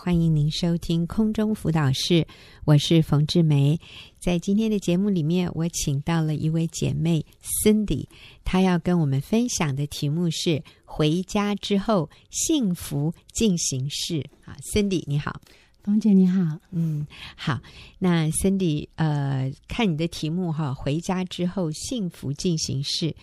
[0.00, 2.24] 欢迎您收听空中辅导室，
[2.64, 3.80] 我是冯志梅。
[4.20, 8.06] 在今天的节目里面，我请到了一位姐妹 Cindy，
[8.44, 14.24] 她要跟我们分享的题目是“回家之后幸福进行式”。
[14.46, 15.40] 啊，Cindy 你好，
[15.82, 17.04] 冯姐你好，嗯，
[17.34, 17.60] 好。
[17.98, 23.16] 那 Cindy，呃，看你的题目哈，“回家之后幸福进行式”。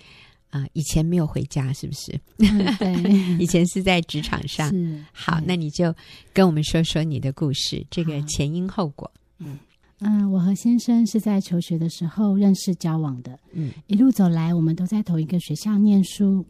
[0.49, 2.17] 啊，以前没有回家，是不是？
[2.39, 2.93] 嗯、对，
[3.37, 4.69] 以前是在职场上。
[4.69, 5.93] 是，好，那你就
[6.33, 9.11] 跟我们说说你的故事，这个前因后果。
[9.39, 9.57] 嗯
[9.99, 13.39] 嗯，我和先生是在求学的时候认识交往的。
[13.53, 16.45] 嗯，一路走来，我们都在同一个学校念书，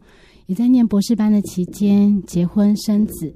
[0.46, 3.34] 也在念博士班的期间结婚生子。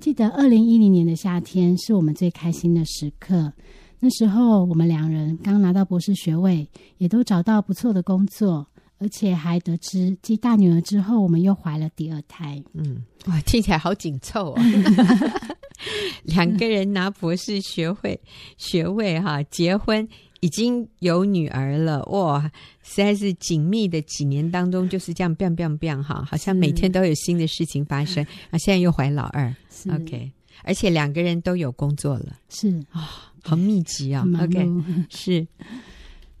[0.00, 3.52] 记得二零一零年的夏天是我们最开心的时刻。
[4.00, 6.68] 那时候我们两人刚拿到博士学位，
[6.98, 8.66] 也都找到不错的工作。
[8.98, 12.62] 而且还得知继大女儿之后，我们又怀了第二胎。
[12.72, 14.60] 嗯，哇，听起来好紧凑哦！
[16.22, 18.18] 两个人拿博士学位，
[18.56, 20.08] 学位哈，结婚
[20.40, 22.50] 已经有女儿了，哇，
[22.82, 28.58] 实在是紧密的几年当中就是这样变变变哈，好像每天都有新的事情发生啊！
[28.58, 29.54] 现在又怀老二
[29.90, 30.30] ，OK，
[30.62, 33.02] 而且两个人都有工作了，是啊、哦，
[33.42, 34.66] 好密集啊、哦、，OK，
[35.10, 35.46] 是。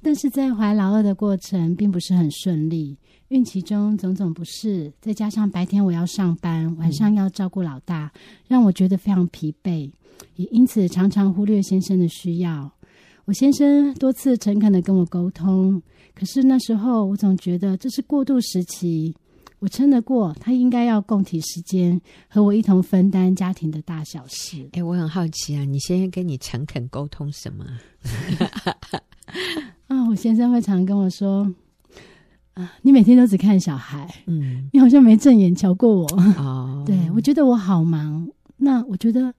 [0.04, 8.12] 但是在怀老二的过程并不是很顺利，孕期中种种不适，再加上白天我要上班，晚上要照顾老大，
[8.46, 9.90] 让我觉得非常疲惫，
[10.36, 12.70] 也因此常常忽略先生的需要。
[13.24, 15.82] 我先生多次诚恳地跟我沟通，
[16.14, 19.16] 可是那时候我总觉得这是过渡时期，
[19.60, 24.68] 我撑得过，他应该要共体时间，和我一同分担家庭的大小事。
[24.72, 27.64] 哎，我很好奇啊，你先生跟你诚恳沟通什么？
[29.94, 31.48] 啊，我先生会常跟我说
[32.54, 36.06] ：“啊，你每天都只看小孩，嗯，你好像没正眼瞧过我。
[36.36, 38.28] 哦”对，我觉得我好忙。
[38.56, 39.32] 那我觉得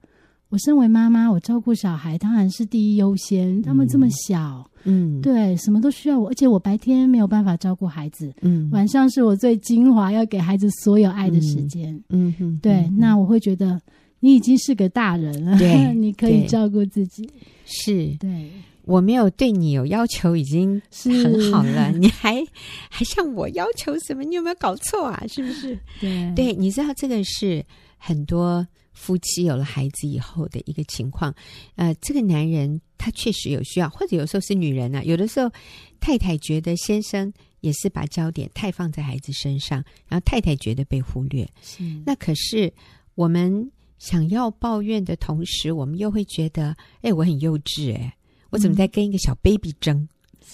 [0.48, 3.60] 我身为妈妈，我照顾小孩当然是第一优先。
[3.60, 12.72] 他们这么小，嗯，对，什么都需要我，而且我白天没有办法照顾孩子，嗯，晚上是我最精华要给孩子所有爱的时间，嗯哼，对。
[12.74, 13.80] 嗯、那我会觉得
[14.20, 17.28] 你已经是个大人了，对， 你可以照顾自己，
[17.64, 18.50] 是对。
[18.86, 21.90] 我没有对你有要求，已经很好了。
[21.98, 22.40] 你还
[22.88, 24.22] 还向我要求什么？
[24.22, 25.22] 你有没有搞错啊？
[25.28, 25.76] 是不是？
[26.00, 27.64] 对对，你知道这个是
[27.98, 31.34] 很多夫妻有了孩子以后的一个情况。
[31.74, 35.02] 呃，这个男人他确实有需要，或者有时候是女人呢、啊。
[35.02, 35.50] 有的时候
[35.98, 37.32] 太太觉得先生
[37.62, 41.44] 也是把焦点太放在孩子身上，然后太太觉得被忽略。
[41.60, 41.82] 是。
[42.06, 42.72] 那可是
[43.16, 43.68] 我们
[43.98, 48.15] 想要抱怨的同时，我们又会觉得，哎，我很幼稚，哎。
[48.50, 49.96] 我怎么在跟一个小 baby 争？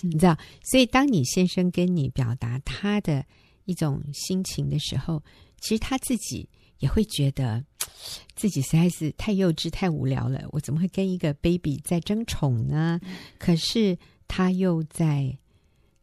[0.02, 3.24] 嗯、你知道，所以当你先生跟你表达他的
[3.66, 5.22] 一种心情的时候，
[5.60, 6.48] 其实他自己
[6.78, 7.62] 也会觉得
[8.34, 10.48] 自己实在是太幼稚、太无聊了。
[10.50, 12.98] 我怎么会跟一个 baby 在争宠呢？
[13.02, 15.38] 嗯、可是他又在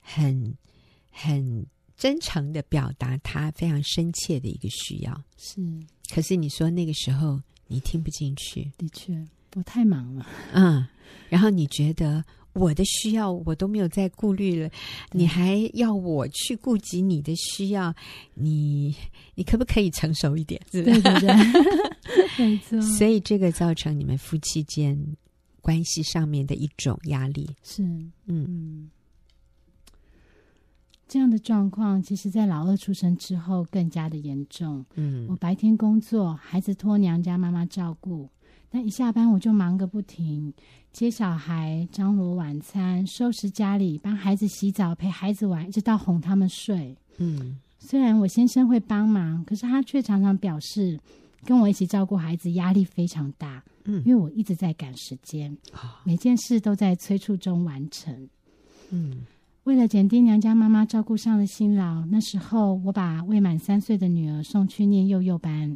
[0.01, 0.55] 很
[1.11, 1.65] 很
[1.97, 5.23] 真诚的表达他非常深切的一个需要。
[5.35, 5.59] 是，
[6.13, 9.27] 可是你说那个时候你听不进去，的确。
[9.55, 10.85] 我太忙了，嗯，
[11.27, 12.23] 然后你觉得
[12.53, 14.69] 我的需要我都没有再顾虑了，
[15.11, 17.93] 你还要我去顾及你的需要，
[18.35, 18.95] 你
[19.35, 20.61] 你可不可以成熟一点？
[20.71, 20.83] 是？
[20.83, 21.29] 对对对，
[22.37, 22.79] 没错。
[22.81, 24.97] 所以这个造成你们夫妻间
[25.61, 27.49] 关系上面的一种压力。
[27.63, 28.89] 是，嗯嗯，
[31.07, 34.85] 这样的状况，其实在老二出生之后更加的严重。
[34.93, 38.29] 嗯，我白天工作，孩子托娘家妈妈照顾。
[38.71, 40.53] 但一下班我就忙个不停，
[40.91, 46.95] 接小孩、张罗晚餐、收拾家里、帮孩子洗澡、陪孩子玩，一直到哄他们睡。
[47.17, 50.99] 嗯，虽然我先生会帮忙，可是他却常常表示
[51.43, 53.63] 跟我一起照顾孩子压力非常大。
[53.85, 55.57] 嗯，因为我一直在赶时间，
[56.03, 58.29] 每件事都在催促中完成。
[58.91, 59.21] 嗯，
[59.63, 65.75] 为了减低娘家妈妈照顾上的辛劳，那时候我把未满三岁的女儿送去念幼幼班，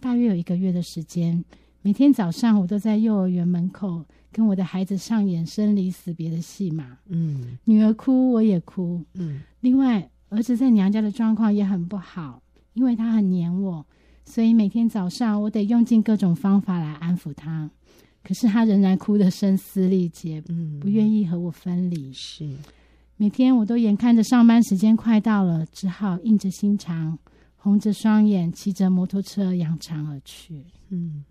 [0.00, 1.44] 大约有一个月的时间。
[1.86, 4.02] 每天早上，我都在幼儿园门口
[4.32, 6.96] 跟我的孩子上演生离死别的戏码。
[7.08, 9.04] 嗯，女儿哭，我也哭。
[9.12, 12.42] 嗯，另外，儿子在娘家的状况也很不好，
[12.72, 13.84] 因为他很黏我，
[14.24, 17.70] 所以每天早上我得用尽各种方法来安抚他。
[18.22, 22.10] 可是他仍然哭得声嘶力竭，嗯，不愿意和我分离。
[22.14, 22.50] 是，
[23.18, 27.18] 每天我都眼看着上班时间快到了，只好硬着心肠，
[27.56, 30.64] 红着双眼，骑着摩托车扬长而去。
[30.88, 31.22] 嗯。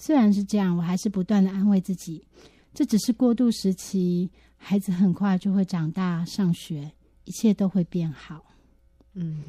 [0.00, 2.24] 虽然是这样，我还是不断的安慰自己，
[2.72, 6.92] 这只是过渡时期，孩子很快就会长大上学，
[7.24, 8.44] 一切都会变好。
[9.14, 9.42] 嗯，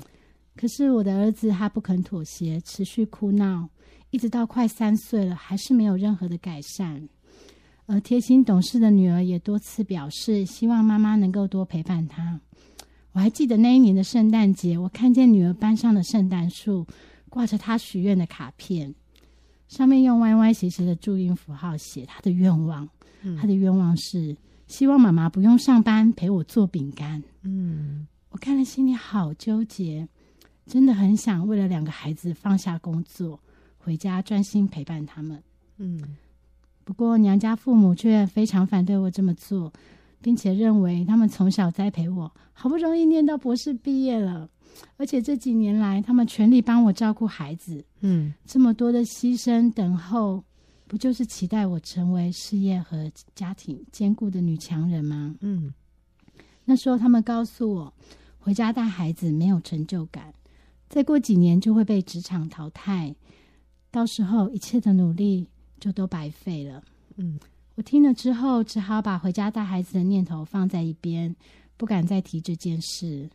[0.55, 3.69] 可是我的儿子他不肯妥协，持续哭闹，
[4.09, 7.07] 一直到快三岁了，还是没有任何的改善。
[7.85, 12.41] 而贴心懂事的女儿也多次表示，希望妈妈能够多陪伴她。
[13.11, 16.85] 我还记得那一年的圣诞节，我看见女儿班上的圣诞树
[17.29, 18.93] 挂着她许愿的卡片，
[19.69, 22.89] 上面用歪歪斜斜的注音符号写他的愿望。
[23.39, 24.35] 他的愿望是
[24.67, 27.23] 希望妈妈不用上班，陪我做饼干。
[27.43, 30.05] 嗯，我看了心里好纠结。
[30.65, 33.39] 真的很想为了两个孩子放下工作，
[33.77, 35.41] 回家专心陪伴他们。
[35.77, 35.99] 嗯，
[36.83, 39.73] 不过娘家父母却非常反对我这么做，
[40.21, 44.47] 并且认为他们从小栽培我，好不容易念到博士毕业了，
[44.97, 47.83] 而且这几年来他们全力帮我照顾孩子。
[48.01, 50.43] 嗯，这么多的牺牲等候，
[50.87, 55.35] 不就是期待我成为事业和家庭兼顾的女强人吗？
[55.41, 55.73] 嗯，
[56.65, 57.93] 那时候他们告诉我，
[58.39, 60.33] 回家带孩子没有成就感。
[60.89, 63.15] 再过几年就会被职场淘汰，
[63.91, 65.47] 到时候一切的努力
[65.79, 66.83] 就都白费了。
[67.17, 67.39] 嗯，
[67.75, 71.35] 我听了之后，只好把回家带孩子的念头放在一边，
[71.77, 73.29] 不敢再提这件事。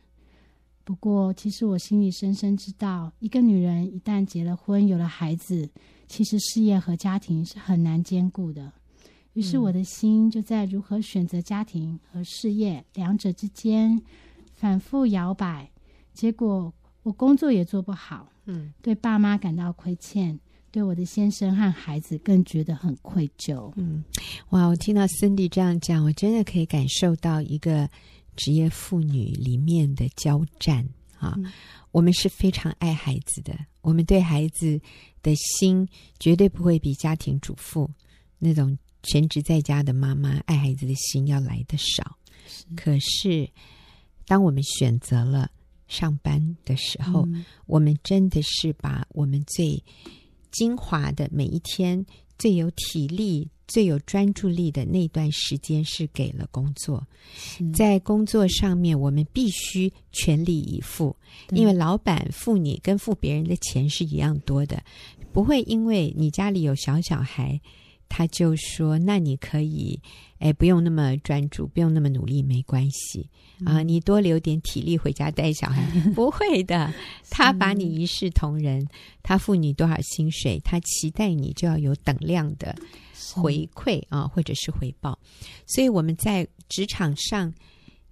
[0.85, 5.69] 不过，其实我心里深深知道，一个女人一旦结了婚，有了孩子，
[6.07, 8.71] 其实事业和家庭是很难兼顾的。
[9.33, 14.01] 于是，我的心就在如何选择家庭和事业两者之间
[14.53, 15.69] 反复摇摆，
[16.13, 16.73] 结果。
[17.03, 20.39] 我工作也做不好，嗯，对爸妈感到亏欠，
[20.71, 24.03] 对我的先生和孩子更觉得很愧疚，嗯，
[24.49, 24.65] 哇！
[24.65, 27.87] 我听到 Cindy 这样讲，我真的可以感受到一个
[28.35, 30.87] 职业妇女里面的交战
[31.17, 31.33] 啊。
[31.37, 31.51] 嗯，
[31.91, 34.79] 我们是非常爱孩子的，我们对孩子
[35.21, 35.87] 的心
[36.19, 37.89] 绝对不会比家庭主妇
[38.37, 42.17] 那种全职在家的妈妈爱孩子的心要来的少。
[42.47, 42.65] 是。
[42.75, 43.49] 可是，
[44.25, 45.51] 当我们选择了。
[45.87, 49.83] 上班的时候，嗯，我们真的是把我们最
[50.49, 52.03] 精华的每一天、
[52.39, 57.05] 最有体力、最有专注力的那段时间，是给了工作。
[57.73, 61.15] 在工作上面，我们必须全力以赴，
[61.51, 64.83] 因为老板付你跟付别人的钱是一样多的，
[65.31, 67.59] 不会因为你家里有小小孩。
[68.07, 69.99] 他就说：“那你可以，
[70.39, 73.29] 哎，不用那么专注，不用那么努力，没关系
[73.65, 75.85] 啊，你多留点体力回家带小孩。
[76.15, 76.93] 不会的，
[77.29, 78.87] 他把你一视同仁，
[79.21, 82.75] 他付你多少薪水，他期待你就要有等量的
[83.33, 85.17] 回馈啊，或者是回报。
[85.65, 87.53] 所以我们在职场上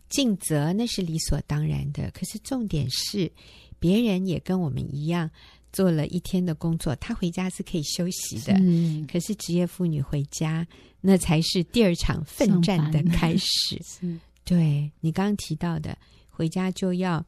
[0.10, 2.12] 尽责，那是理所当然的。
[2.12, 3.32] 可是重点是，
[3.80, 5.30] 别人也跟我们一样。”
[5.74, 8.56] 做了一天的工作，她回家是可以休息的。
[8.58, 10.66] 是，可是职业妇女回家，
[11.02, 13.78] 那才是第二场奋战的开始。
[13.84, 15.98] 是，对，你刚刚提到的，
[16.30, 17.26] 回家就要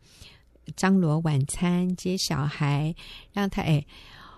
[0.75, 2.95] 张罗晚餐、接小孩，
[3.33, 3.85] 让他哎，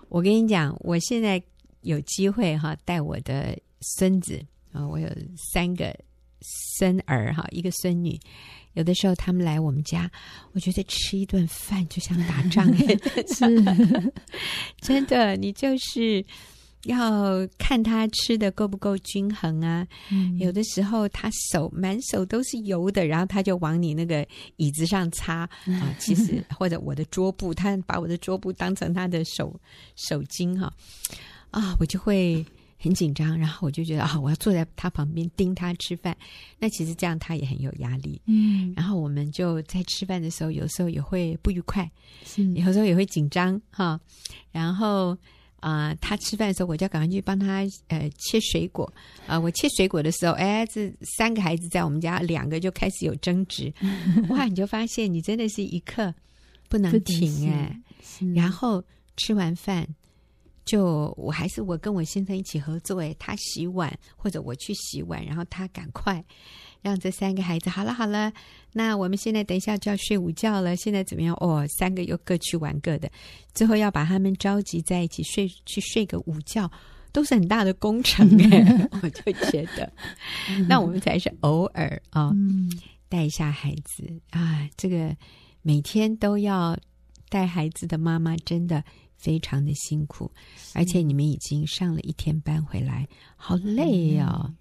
[0.08, 1.40] 我跟你讲，我现在
[1.82, 5.08] 有机会哈带我的孙子啊，我有
[5.52, 5.94] 三个
[6.40, 8.18] 孙儿哈，一个孙女。
[8.74, 10.08] 有的时候他们来我们家，
[10.52, 12.72] 我觉得吃一顿饭就像打仗，
[13.26, 14.12] 是
[14.80, 15.34] 真的。
[15.34, 16.24] 你就是
[16.84, 19.84] 要看他吃的够不够均衡啊。
[20.12, 24.24] 嗯、有的时候他手满手都是油的，然后他就往你那个
[24.58, 25.92] 椅子上擦啊。
[25.98, 29.58] 其实或者我的桌布，他把我的桌布当成他的手
[29.96, 30.72] 手巾哈
[31.50, 32.46] 啊，我就会。
[32.80, 36.16] 很紧张，然后我就觉得啊，我要坐在他旁边盯他吃饭。
[36.60, 38.20] 那其实这样他也很有压力。
[38.26, 41.90] 嗯，然后我们就在吃饭的时候，有时候也会不愉快，
[42.24, 44.00] 是有时候也会紧张哈。
[44.52, 45.10] 然后
[45.58, 48.84] 啊、呃，他吃饭的时候，我就要赶快去帮他呃切水果。
[49.26, 53.72] 啊、呃，我切水果的时候，哎，这三个孩子在我们家，两个就开始有争执。
[54.30, 56.14] 哇，你就发现你真的是一刻
[56.68, 57.76] 不能停哎。
[58.36, 58.84] 然后
[59.16, 59.84] 吃完饭。
[60.68, 66.22] 就我还是我跟我先生一起合作，诶，他洗碗或者我去洗碗，然后他赶快
[66.82, 68.30] 让这三个孩子好了好了，
[68.74, 71.34] 那我们现在等一下就要睡午觉了，现在怎么样？
[71.40, 73.10] 哦，三个又各去玩各的，
[73.54, 76.70] 最后要把他们召集在一起睡去睡个午觉，
[77.12, 79.90] 都是很大的工程哎，我就觉得，
[80.68, 82.36] 那我们才是偶尔啊、哦，
[83.08, 85.16] 带一下孩子啊，这个
[85.62, 86.76] 每天都要
[87.30, 88.84] 带孩子的妈妈真的。
[89.18, 90.30] 非常的辛苦，
[90.72, 93.06] 而且你们已经上了一天班回来，
[93.36, 94.46] 好累哦。
[94.46, 94.56] 嗯、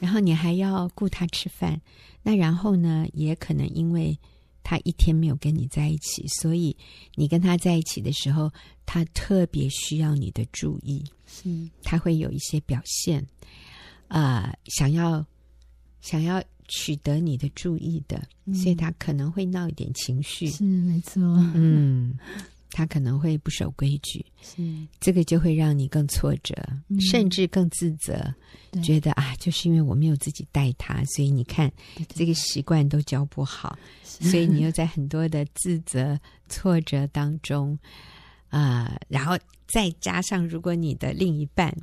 [0.00, 1.80] 然后你还要顾他吃饭，
[2.22, 4.18] 那然后呢，也可能因为
[4.62, 6.76] 他一天没有跟你在一起，所以
[7.14, 8.52] 你跟他在一起的时候，
[8.84, 11.02] 他特别需要你的注意。
[11.44, 13.24] 嗯，他会有一些表现，
[14.08, 15.24] 呃，想要
[16.00, 20.48] 想要取得你的注意的，嗯、所以他可能会闹一点情绪。
[20.48, 21.22] 是没错，
[21.54, 22.18] 嗯，
[22.70, 24.62] 他可能会不守规矩，是。
[24.98, 26.54] 这个就会让你更挫折，
[26.88, 28.34] 嗯、甚至更自责，
[28.82, 31.70] 觉得啊，就是因为我没有自己带他，所以你看
[32.08, 37.78] 这个习惯都教不好，所以你又在很多的自责、挫折当中
[38.48, 41.74] 啊、呃，然后再加上如果你的另一半。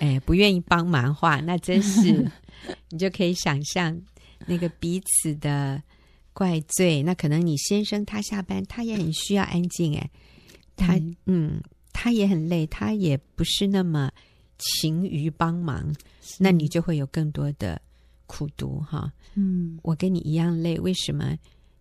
[0.00, 2.26] 哎，不愿意帮忙的话，那真是
[2.88, 3.96] 你就可以想象
[4.46, 5.80] 那个彼此的
[6.36, 7.02] 怪罪。
[7.02, 10.10] 那可能你先生他下班，他也很需要安静，哎，
[10.76, 11.62] 他嗯，嗯，
[11.94, 14.12] 他也很累，他也不是那么
[14.58, 15.90] 勤于帮忙，
[16.38, 17.80] 那你就会有更多的
[18.26, 19.10] 苦读哈。
[19.34, 21.34] 嗯，我跟你一样累，为什么？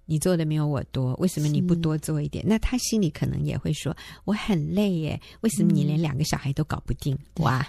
[0.07, 2.45] 你做的没有我多，为什么你不多做一点？
[2.47, 7.67] 那他心里可能也会说：“我很累耶，为什么你连两个小孩都搞不定？”嗯、哇，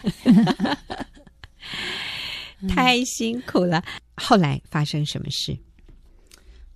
[2.69, 3.83] 太辛苦了。
[4.17, 5.59] 后来发生什么事？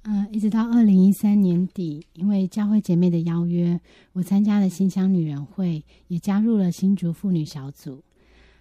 [0.03, 3.79] 嗯、呃，一直到二零一三年底，因为教会姐妹的邀约，
[4.13, 8.03] 我参加了新乡女人会，也加入了新竹妇女小组。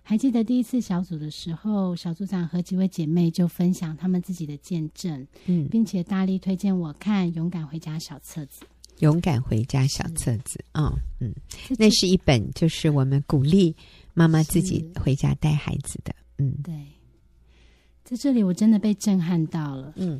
[0.01, 8.61] 还记得第一次小组的时候，小组长和几位姐妹就分享他们自己的见证，嗯，并且大力推荐我看《勇敢回家》小册子。
[8.99, 10.91] 勇敢回家小册子，哦，
[11.21, 11.33] 嗯，
[11.77, 13.73] 那是一本就是我们鼓励
[14.13, 16.73] 妈妈自己回家带孩子的，嗯，对。
[18.09, 20.19] 在这里我真的被震撼到了，嗯，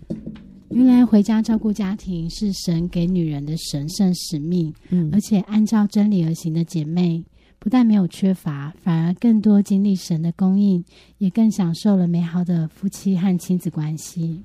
[0.69, 7.25] 原来回家照顾家庭是神给女人的神圣使命，嗯，而且按照真理而行的姐妹。
[7.58, 10.86] 不但没有缺乏，反而更多经历神的供应，
[11.17, 14.39] 也更享受了美好的夫妻和亲子关系。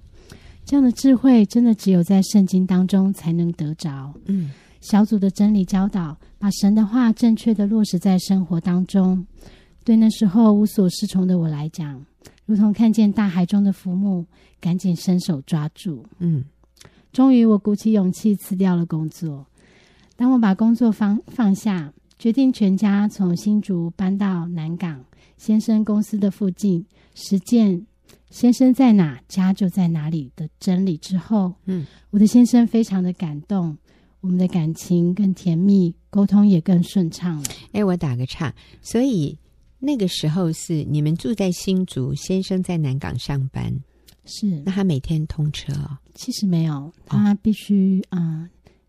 [0.64, 4.14] 这样的智慧，真的只有在圣经当中才能得着。
[4.24, 9.26] 嗯，小组的真理教导，把神的话正确的落实在生活当中，
[9.84, 12.04] 对那时候无所适从的我来讲，
[12.46, 14.26] 如同看见大海中的浮木，
[14.60, 16.04] 赶紧伸手抓住。
[16.18, 16.44] 嗯，
[17.12, 19.46] 终于我鼓起勇气辞掉了工作。
[20.16, 21.92] 当我把工作放放下。
[22.16, 25.04] 决定全家从新竹搬到南港
[25.36, 27.84] 先生公司的附近，实践
[28.30, 33.76] 先生在哪，家就在哪里的真理之后，嗯，我的先生非常的感动，
[34.20, 37.42] 我们的感情更甜蜜，沟通也更顺畅了。
[37.72, 39.36] 哎，我打个岔，所以
[39.84, 43.70] 那个时候是你们住在新竹，先生在南港上班，
[44.24, 45.98] 是，那他每天通车哦？
[46.14, 48.48] 其实没有，他必须啊、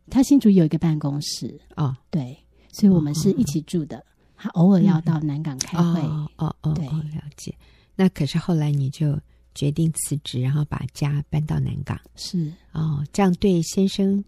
[0.09, 2.37] 他新竹有一个办公室哦，对。
[2.71, 5.99] 所以我们是一起住的，他偶尔要到南港开会。
[6.01, 7.53] 哦哦哦，对，了解。
[7.95, 9.17] 那可是后来你就
[9.53, 11.97] 决定辞职，然后把家搬到南港。
[12.15, 14.21] 是哦，这样对先生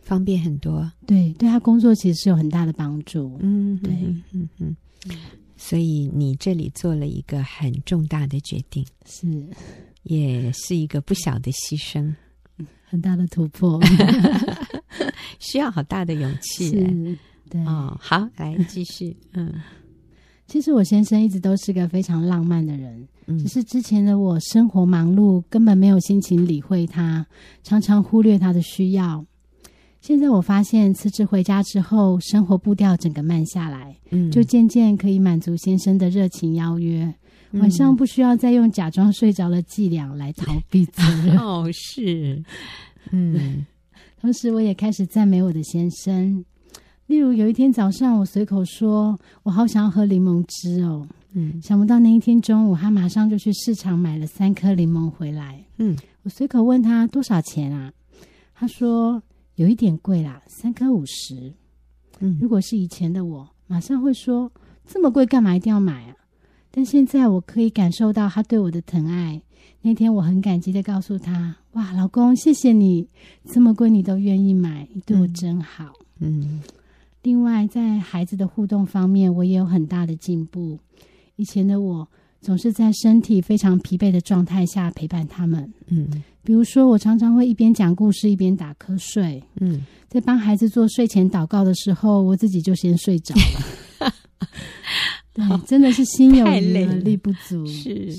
[0.00, 0.90] 方便很多。
[1.06, 3.38] 对，对他工作其实是有很大的帮助。
[3.40, 3.92] 嗯，对，
[4.32, 4.76] 嗯嗯。
[5.64, 9.46] 所以你这里做了一个很重大的决定，是，
[10.02, 12.12] 也是一个不小的牺牲，
[12.84, 13.80] 很大的突破，
[15.38, 16.68] 需要好大的勇气。
[16.68, 17.18] 是。
[17.48, 19.16] 对哦，好，来继续。
[19.34, 19.54] 嗯，
[20.48, 27.24] 其实我先生一直都是个非常浪漫的人，嗯，只是之前的我生活忙碌，根本没有心情理会他，
[27.62, 29.24] 常常忽略他的需要。
[30.02, 37.04] 现在我发现辞职回家之后，生活步调整个慢下来，嗯，就渐渐可以满足先生的热情邀约，
[37.52, 41.38] 嗯，晚上不需要再用假装睡着的伎俩来逃避责任。
[41.38, 42.42] 哦，是，
[43.12, 43.64] 嗯，
[44.20, 46.44] 同时我也开始赞美我的先生。
[47.06, 55.64] 例如有一天早上，我随口说：“我好想要喝柠檬汁哦。”嗯，想不到那一天中午，他马上就去市场买了三颗柠檬回来。
[55.78, 57.92] 嗯，我随口问他多少钱啊？
[58.52, 59.22] 他说
[59.56, 61.52] 有一点贵啦，三颗五十。
[62.20, 64.50] 嗯，如果是以前的我，马上会说
[64.86, 66.16] 这么贵，干嘛一定要买啊？
[66.70, 69.42] 但现在我可以感受到他对我的疼爱。
[69.80, 73.08] 那天我很感激的告诉他：“哇，老公，谢谢你，
[73.46, 76.40] 这么贵你都愿意买，你对我真好。”嗯。
[76.40, 76.62] 嗯
[77.22, 80.76] 另外，在孩子的互动方面，我也有很大的进步。
[81.36, 82.08] 以前的我
[82.40, 85.72] 总是在身体非常疲惫的状态下陪伴他们。
[85.86, 89.42] 嗯，比如说，我常常会一边讲故事一边打瞌睡。
[89.60, 94.12] 嗯，在帮孩子做睡前祷告的时候，我自己就先睡着了。
[95.32, 97.64] 对，真的是心有余而力不足。
[97.66, 98.12] 是，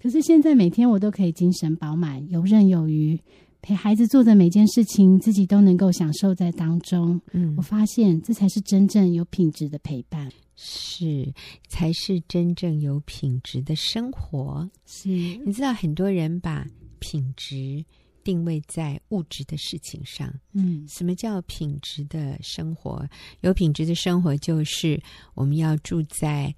[0.00, 3.20] 可是现在每天我都可以精神饱满，游刃有余。
[3.62, 7.20] 陪孩子做的每件事情，自己都能够享受在当中。
[7.32, 11.32] 嗯，我发现这才是真正有品质的陪伴，是
[11.68, 14.70] 才是真正有品质的生活。
[14.86, 15.08] 是，
[15.44, 16.64] 你知道很多人把
[17.08, 17.84] 品质
[18.24, 20.28] 定位在物质的事情上。
[20.52, 23.08] 嗯，什么叫品质的生活？
[23.42, 25.00] 有品质的生活就是
[25.34, 26.52] 我们要住在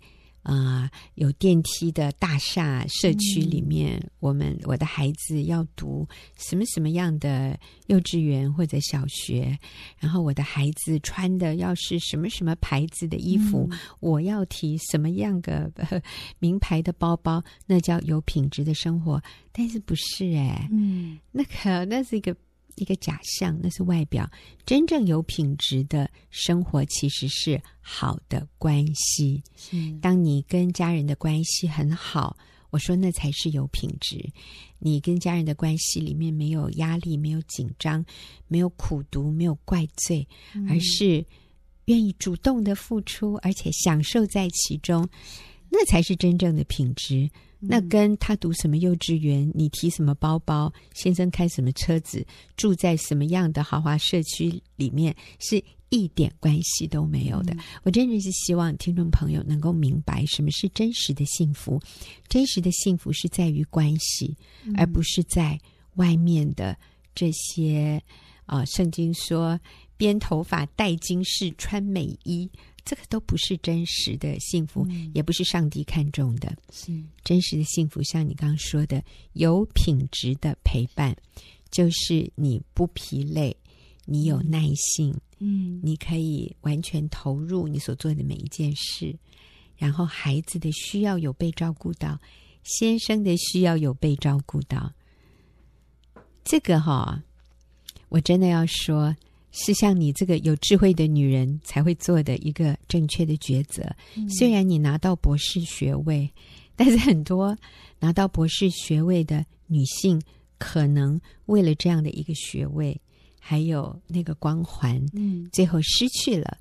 [0.48, 9.56] 啊、呃，有电梯的大厦社区里面，嗯、我们我的孩子要读什么什么样的幼稚园或者小学，
[9.98, 15.70] 然后我的孩子穿的要是什么什么牌子的衣服，嗯、我要提什么样的
[16.38, 19.22] 名牌的包包，那叫有品质的生活。
[19.52, 20.66] 但是不是哎？
[20.72, 22.34] 嗯，那个那是一个。
[22.80, 24.30] 一个假象，那是外表。
[24.64, 29.42] 真正有品质的生活，其实是好的关系。
[29.56, 32.36] 是当你跟家人的关系很好，
[32.70, 34.18] 我说那才是有品质。
[34.78, 38.04] 你跟家人的关系里面没有压力，没有紧张，
[38.46, 41.24] 没有苦读，没有怪罪，嗯、而是
[41.86, 45.08] 愿意主动的付出，而且享受在其中，
[45.70, 47.28] 那才是真正的品质。
[47.60, 52.24] 那跟他读什么幼稚园，你提什么包包，先生开什么车子，
[52.56, 57.52] 住在什么样的豪华社区里面，是一点关系都没有的。
[57.54, 61.80] 嗯、我真的是希望听众朋友能够明白什么是真实的幸福。
[62.28, 65.58] 真实的幸福是在于关系，嗯、而不是在
[65.96, 66.76] 外面的
[67.14, 68.00] 这些
[68.46, 68.66] 啊、呃。
[68.66, 69.58] 圣经说，
[69.96, 72.48] 编头发、戴金饰、穿美衣。
[72.84, 76.56] 这个都不是真实的幸福，嗯、也不是上帝看重的。
[76.72, 76.90] 是
[77.22, 79.04] 真实的幸福，像你刚刚说的，
[79.34, 81.14] 有品质的陪伴，
[81.70, 83.54] 就是你不疲累，
[84.06, 89.14] 你有耐性，嗯，你可以完全投入你所做的每一件事，
[89.76, 92.18] 然后孩子的需要有被照顾到，
[92.64, 94.90] 先生的需要有被照顾到。
[96.42, 97.22] 这个哈，
[98.08, 99.14] 我真的要说。
[99.50, 103.82] 是像你这个有智慧的女人才会做的一个正确的抉择。
[104.16, 106.30] 嗯、虽然你拿到博士学位，
[106.76, 107.56] 但是很多
[107.98, 110.20] 拿到博士学位的女性，
[110.58, 113.00] 可能为了这样的一个学位，
[113.40, 116.58] 还有那个光环，嗯，最后失去了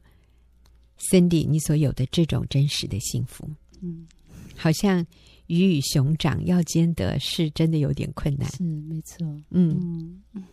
[1.11, 3.47] Cindy 你所有的这种真实的幸福。
[3.81, 4.07] 嗯，
[4.55, 5.05] 好像
[5.47, 8.49] 鱼与熊掌要兼得，是真的有点困难。
[8.51, 9.27] 是，没错。
[9.49, 10.21] 嗯。
[10.33, 10.43] 嗯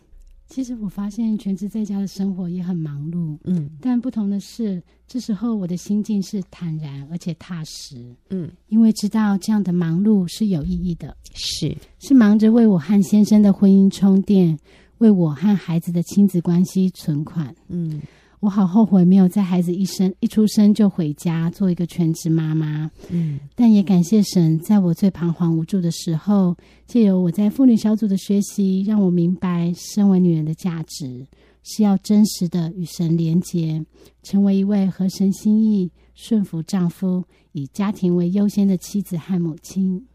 [0.47, 11.75] 其实我发现全职在家的生活也很忙碌，嗯，但不同的是，这时候我的心境是坦然而且踏实，嗯，因为知道这样的忙碌是有意义的，是。
[11.99, 14.57] 是忙着为我和先生的婚姻充电，
[14.99, 18.01] 为我和孩子的亲子关系存款，嗯。
[18.45, 26.55] 我好后悔没有在孩子一生一出生就回家做一个全职妈妈，嗯，但也感谢神，在我最彷徨无助的时候，
[26.85, 31.25] 借由我在妇女小组的学习，让我明白身为女人的价值
[31.63, 33.83] 是要真实的与神连结，
[34.21, 40.05] 成为一位合神心意、顺服丈夫、以家庭为优先的妻子和母亲。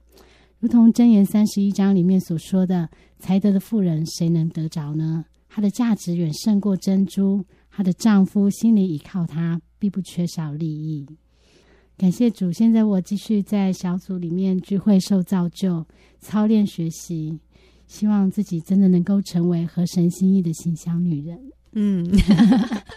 [0.61, 2.88] 如同箴言三十一章里面所说的
[3.19, 5.25] ：“才德的妇人，谁能得着呢？
[5.49, 7.45] 她的价值远胜过珍珠。”
[7.81, 11.07] 她的丈夫心里依靠她，并不缺少利益。
[11.97, 15.87] 感谢主，现在我继续在小组里面聚会受造就、
[16.21, 17.40] 操练学习，
[17.87, 21.40] 希望自己真的能够成为合神心意的形象女人。
[21.73, 22.07] 嗯，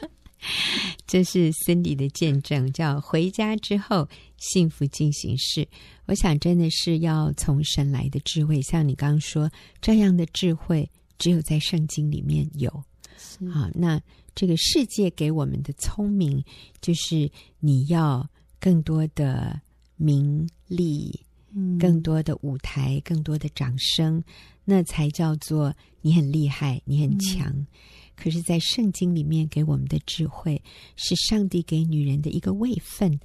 [1.08, 5.66] 这是 Cindy 的见证，叫回家之后幸福进行式。
[6.08, 12.84] 我想真的是要从神来的智慧，像你刚刚说这样的智慧，只有在圣经里面有。
[13.18, 13.98] 是好，那。
[14.36, 16.44] 这个世界给我们的聪明，
[16.82, 18.28] 就是你要
[18.60, 19.62] 更多的
[19.96, 21.20] 名利，
[21.54, 24.24] 嗯，更多的舞台，更多的掌声，
[24.66, 27.48] 那才叫做你很厉害，你很强。
[27.48, 27.68] 嗯、
[28.16, 30.62] 可是，在圣经里面给我们的智慧，
[30.96, 33.20] 是上帝给女人的一个位分，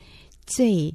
[0.47, 0.95] 最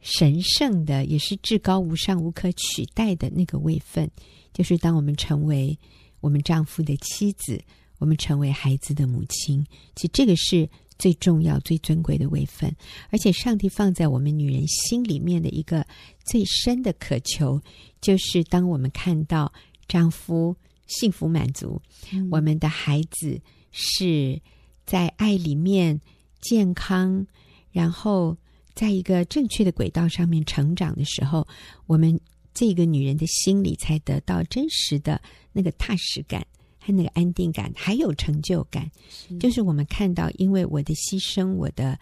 [0.00, 4.10] 神圣的，也是至高无上、无可取代的那个位分，
[4.54, 5.78] 就是当我们成为
[6.20, 7.62] 我们丈夫的妻子。
[8.02, 12.74] 我们成为孩子的母亲，其实这个是最重要、最尊贵的位分，
[13.10, 15.86] 而且上帝放在我们女人心里面的一个
[16.24, 17.62] 最深的渴求，
[18.00, 19.52] 就是当我们看到
[19.86, 20.56] 丈夫
[20.88, 21.80] 幸福满足，
[22.12, 24.42] 嗯、我们的孩子是
[24.84, 26.00] 在爱里面
[26.40, 27.24] 健康，
[27.70, 28.36] 然后
[28.74, 31.46] 在一个正确的轨道上面成长的时候，
[31.86, 32.20] 我们
[32.52, 36.44] 这个女人的心里才得到真实的那个踏实感。
[36.84, 41.98] 和那个安定感，还有成就感，是就是我们看到，因为我的牺牲、我的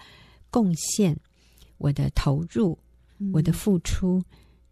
[0.50, 1.14] 贡献、
[1.76, 2.78] 我的投入、
[3.18, 4.22] 嗯、我的付出，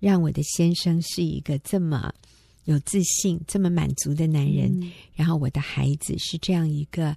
[0.01, 2.12] 让我的先生是一个这么
[2.64, 4.71] 有自信、这么满足的男人。
[4.81, 7.09] 嗯、然后我的孩子是这样一个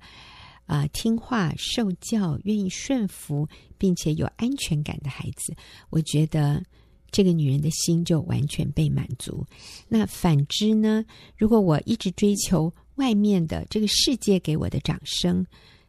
[0.66, 5.54] 啊、呃，听话、受教、愿意顺服，并且有安全感的孩子。
[5.90, 6.64] 我觉得
[7.12, 9.46] 这个女人的心就完全被满足。
[9.88, 11.04] 那反之呢？
[11.38, 15.46] 如果我一直追求，外面的这个世界给我的掌声，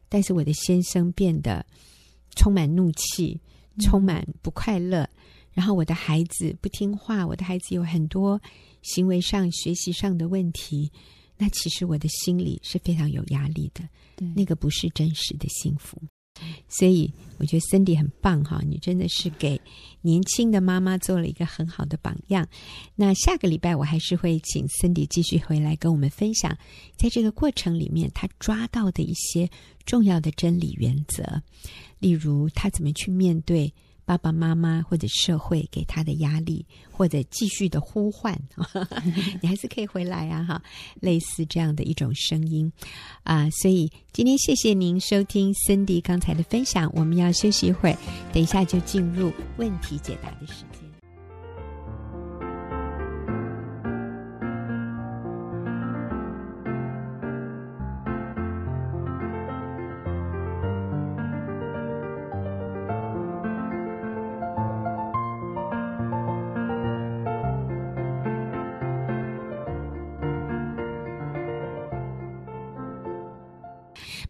[0.08, 1.64] 但是我的先生变得
[2.37, 3.40] 充满怒气，
[3.80, 5.08] 充满不快乐，
[5.52, 8.40] 然后我的孩子不听话，我的孩子有很多
[8.82, 10.90] 行为上、学习上的问题，
[11.37, 13.87] 那其实我的心里是非常有压力的。
[14.16, 16.00] 对，那个不是真实的幸福。
[16.68, 19.60] 所以我觉得 Cindy 很棒哈，你真的是给
[20.00, 22.48] 年轻的妈妈做了一个很好的榜样。
[22.94, 26.56] 那下个礼拜我还是会请 Cindy 继续回来跟我们分享，
[26.96, 29.48] 在这个过程里面他抓到的一些
[29.84, 31.42] 重要的真理原则，
[31.98, 33.72] 例如他怎么去面对。
[34.04, 38.38] 爸爸妈妈或者社会给他的压力，或者继续的呼唤，
[39.40, 40.44] 你还是可以回来啊！
[40.44, 40.62] 哈，
[41.00, 42.70] 类似这样的一种声音
[43.22, 47.98] 啊，所以今天谢谢您收听 Cindy 刚才的分享，我们要休息一会儿，
[48.32, 50.81] 等一下就进入问题解答的时间。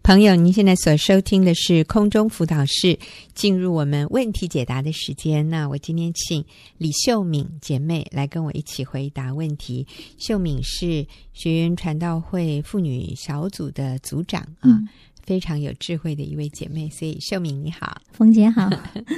[0.02, 2.98] 朋友，您现在所收听的是空中辅导室，
[3.34, 5.48] 进入我们问题解答的时间。
[5.48, 6.44] 那我今天请
[6.76, 9.86] 李秀敏姐妹来跟我一起回答问题。
[10.18, 14.64] 秀敏是学员传道会妇女小组的组长啊。
[14.64, 14.88] 嗯
[15.22, 18.68] 非常有智慧的一位姐妹，所以秀敏你好，冯姐好，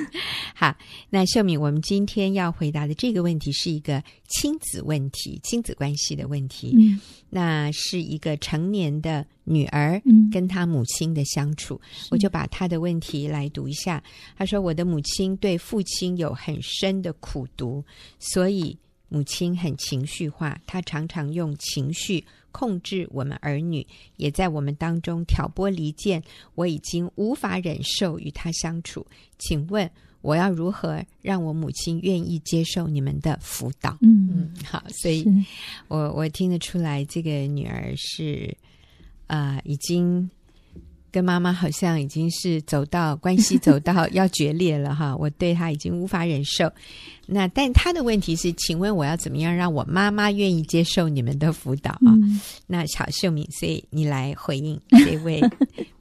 [0.55, 0.77] 好。
[1.09, 6.75] 那秀敏，我们今天要回答的这个问题是一个亲子问题，亲子关系的问题。
[6.77, 14.03] 嗯，那是一个成年的女儿跟她母亲的相处，嗯，我就把她的问题来读一下。
[14.37, 17.83] 她说：“我的母亲对父亲有很深的苦读，
[18.19, 18.77] 所以
[19.09, 22.23] 母亲很情绪化，她常常用情绪。”
[22.55, 23.85] 控制我们儿女，
[24.17, 26.23] 也在我们当中挑拨离间，
[26.55, 29.05] 我已经无法忍受与他相处。
[29.39, 29.91] 请问
[30.21, 33.99] 我要如何让我母亲愿意接受你们的辅导？
[34.03, 35.27] 嗯嗯，好，所以
[35.89, 38.57] 我我听得出来，这个女儿是
[39.27, 40.31] 啊、呃，已经。
[41.15, 46.69] 跟妈妈好像已经是走到关系走到要决裂了哈， 我对她已经无法忍受。
[47.25, 52.11] 那但他的问题是，请问我要怎么样让我妈妈愿意接受你们的辅导啊？
[52.21, 55.41] 嗯、那小秀敏，所以你来回应 这位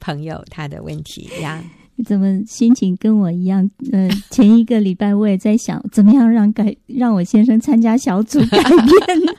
[0.00, 1.62] 朋友他的问题呀？
[1.94, 3.70] 你怎么心情跟我一样？
[3.92, 9.32] 呃，前一个礼拜我也在想，怎么样让改让我先生参加小组改变呢？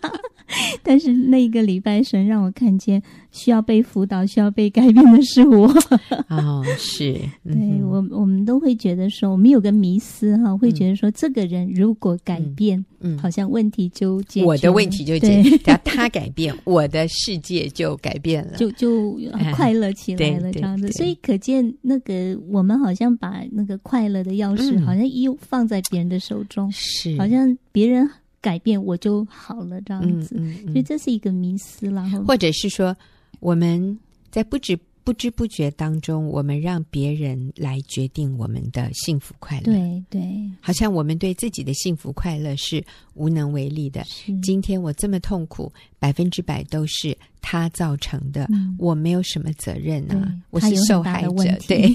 [0.83, 5.67] 但是那一个礼拜，神让我看见需要被辅导、需要被改变的是我。
[6.29, 19.19] 哦，是，嗯、对我，我们都会觉得说，我们有个迷思哈，会觉得说，这个人如果改变，嗯，好像问题就解决，我的问题就解决，只要他改变，我的世界就改变了，就就
[19.53, 20.91] 快乐起来了，这样子。
[20.91, 28.07] 所以可见，那个我们好像把那个快乐的钥匙，好像又放在别人的手中，是，好像别人。
[28.45, 32.07] 改变我就好了，这样子，嗯嗯嗯、所以这是一个迷思啦。
[32.27, 32.95] 或者是说，
[33.39, 33.97] 我们
[34.29, 39.63] 在不知不知不觉当中，我们让别人来决定我们的幸福快乐。
[39.63, 40.21] 对对，
[40.61, 42.83] 好像我们对自己的幸福快乐是
[43.15, 44.05] 无能为力的。
[44.43, 51.57] 今天我这么痛苦，百分之百都是他造成的，嗯、我没有什么责任啊，我是受害者。
[51.67, 51.91] 对，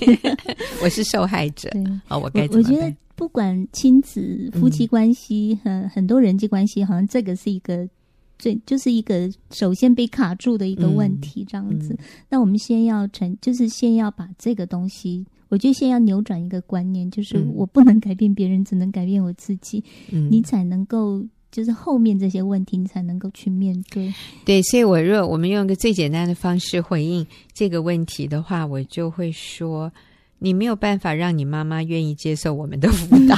[0.83, 1.71] 我是受害者。
[2.11, 2.97] 哦，我该怎么办？
[3.21, 7.87] 不管亲子、夫妻关系，很、嗯、很多人际关系，好像这个是一个
[8.39, 11.93] 最，就是一个首先被卡住的一个问题，这样子。
[11.93, 24.11] 嗯嗯、那我们先要成，就是先要把这个东西，我觉得先要扭转一个观念，就是我不能改变别人，嗯、只能改变我自己，嗯、你才能够，就是后面这些问题，你才能够去面对。
[24.47, 29.93] 对，所以我若我们用一个最简单的方式回应这个问题的话，我就会说。
[30.41, 33.37] 你没有办法让你妈妈愿意接受我们的辅导，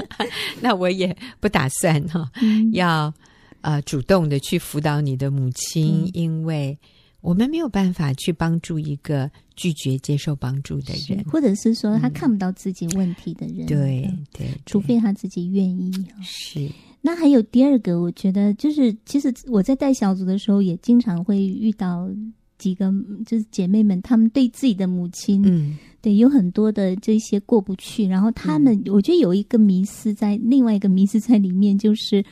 [0.60, 3.12] 那我也不打算哈，嗯、要
[3.60, 6.76] 呃主动的去辅导你的母亲，嗯、因为
[7.20, 15.92] 我们没有办法去帮助一个拒绝接受帮助的人，或者是说他看不到自己问题的人，嗯、对对，除非他自己愿意。
[16.22, 16.66] 是。
[17.02, 22.10] 那还有第二个，我觉得就是，其实我在带小组的时候，也经常会遇到
[22.58, 22.92] 几个
[23.26, 25.78] 就是姐妹们，她们对自己的母亲，嗯。
[26.02, 32.24] 对，有很多的这些过不去，然后他们，嗯、我觉得有一个迷思在，另外一个迷思在里面，就是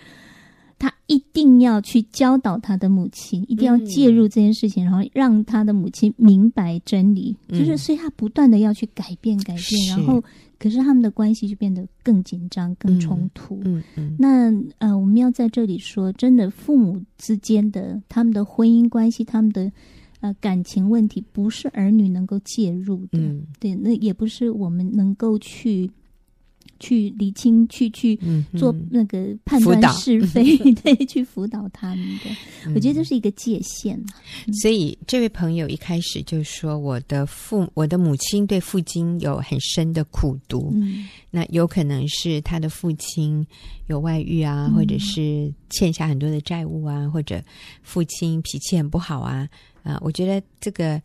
[0.78, 10.22] 他一定要去教导他的母亲，一定要介入这件事情，嗯、然后让他的母亲明白真理，嗯、就是所以他不断的要去改变改变，然后
[10.58, 13.60] 可是他们的关系就变得更紧张、更冲突。
[13.64, 19.70] 嗯嗯，嗯那呃，我们要在这里说，真的，父母之间的他们的婚姻关系，他们的。
[20.20, 25.90] 呃，感情问题不是儿女能够介入的，嗯、对，那也不是我们能够去
[26.80, 28.18] 去理清，去去
[28.56, 32.30] 做那个判断是非， 对，去辅导他们的。
[32.66, 34.00] 嗯、我觉得这是一个界限。
[34.62, 40.70] 所以这位朋友一开始就说：“我的父，我的母亲对父亲有很深的苦读。
[40.74, 43.46] 嗯”那有可能是他的父亲
[43.88, 47.42] 有外遇啊，或者是欠下很多的债务啊，或者
[47.82, 49.48] 父亲脾气很不好啊。
[49.82, 51.00] 啊，我觉得这个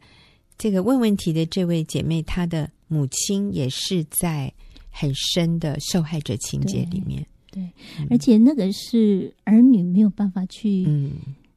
[0.58, 4.54] 这个问问题的这位姐妹，她的母亲也是在。
[4.96, 7.68] 很深的受害者情节里面，对，
[8.12, 11.12] 而且那个是儿女没有办法去，嗯，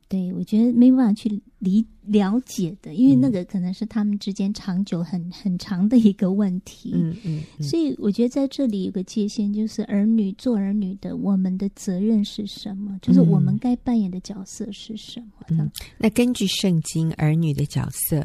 [0.09, 12.99] 对我觉得没办法去理了解的，因为那个可能是他们之间长久很很长的一个问题，嗯嗯，嗯所以我觉得在这里有个界限，就是儿女做儿女的，我们的责任是什么？
[13.03, 15.46] 就是我们该扮演的角色是什么？
[15.51, 18.25] 嗯嗯、那根据圣经，儿女的角色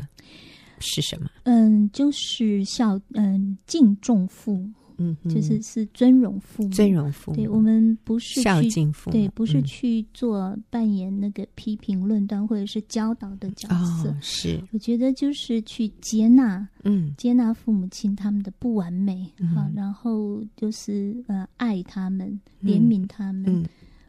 [0.80, 1.30] 是什么？
[1.44, 4.70] 嗯，就是孝，嗯，敬重父。
[5.02, 7.38] 嗯，就是是尊荣父母，尊荣父母。
[7.38, 14.10] 对，我们不是去孝敬父母，对，不是去做扮演那个批评论断或者是教导的角色。
[14.10, 19.24] 哦、是，我觉得就是去接纳，嗯，接纳父母亲他们的不完美，
[19.56, 23.46] 好、嗯，然后就是呃爱他们，怜悯他们。
[23.48, 23.66] 嗯，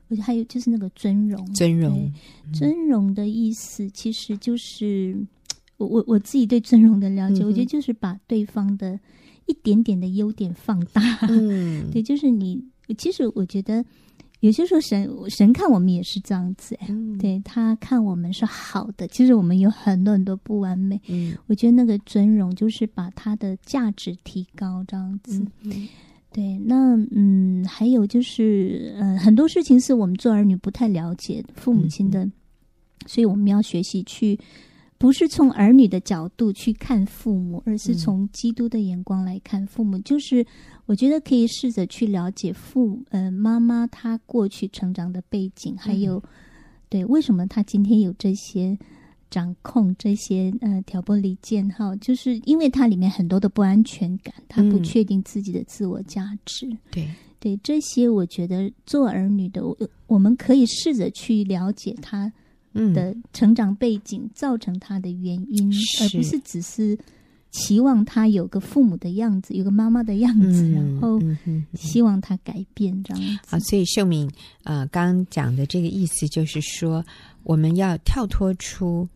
[0.08, 2.12] 我觉得还有就是那个尊荣，尊荣，
[2.52, 5.16] 尊荣的意思其实就是
[5.82, 8.98] 我我我自己对尊荣的了解，嗯、我觉得就是把对方的。
[9.46, 12.64] 一点点的优点放大，嗯， 对，就是你。
[12.96, 13.84] 其实我觉得
[14.38, 19.08] 有些时候神神看我们也是这样子，嗯，对他看我们是好的。
[19.08, 25.44] 其实我们有很多很多不完美，嗯，我觉得那个尊荣就是把他的价值提高，这样子。
[25.64, 25.88] 嗯，
[26.32, 32.32] 对，那嗯，还有就是，嗯，很多事情是我们做儿女不太了解父母亲的，嗯，
[33.06, 34.38] 所以我们要学习去。
[35.02, 39.98] 不是从儿女的角度去看父母，而是从基督的眼光来看父母。
[39.98, 40.46] 嗯、就是
[40.86, 46.22] 我觉得可以试着去了解父，呃，妈妈她过去成长的背景，还有、嗯、
[46.88, 48.78] 对为什么她今天有这些
[49.28, 56.64] 掌控、这些呃挑拨离间，哈，就是因为她里面很多的不安全感，她不确定自己的自我价值。
[56.68, 57.08] 嗯、对
[57.40, 62.32] 对，这些我觉得做儿女的，我我们可以试着去了解她。
[62.72, 66.98] 的成长背景造成他的原因，嗯、而不是只是
[67.50, 71.20] 期望他有个父母的样子，有个妈妈的样子，嗯、然后
[71.74, 73.38] 希望他改变这样子。
[73.46, 74.30] 好，所以秀敏
[74.64, 77.04] 呃，刚刚讲的这个意思就是说，
[77.42, 79.06] 我们要跳脱出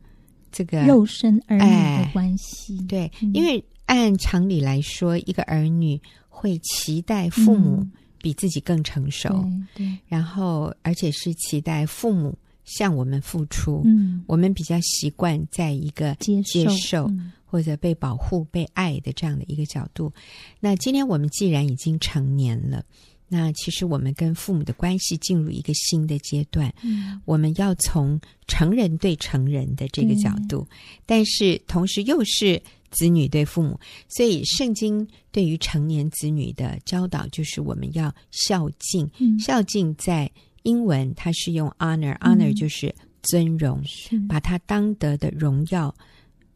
[0.52, 2.78] 这个肉身儿女的关系。
[2.80, 7.86] 哎、对，嗯、因为按常理来说，一个儿女会期待父母
[8.18, 12.36] 比自己更成熟，对，然后而且是期待父母。
[12.66, 20.12] 向我们付出，嗯，我们比较习惯在一个接受，接受嗯、或者被保护、被爱的这样的一个角度。
[20.59, 22.85] 那今天我们既然已经成年了，
[23.29, 26.74] 那其实我们跟父母的关系进入一个新的阶段。
[26.83, 30.76] 嗯，我们要从成人对成人的这个角度，嗯、
[31.07, 40.29] 但是同时又是子女对父母，所以圣经对于成年子女的教导就是我们要孝敬，嗯、孝敬在。
[40.66, 43.81] 英文它是用 honor，honor、嗯、就是尊荣，
[44.29, 45.94] 把他当得的荣耀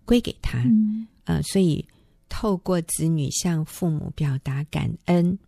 [0.04, 0.58] 归给他。
[0.64, 1.86] 嗯、呃，所以
[2.28, 5.38] 透过子女向父母表达感恩，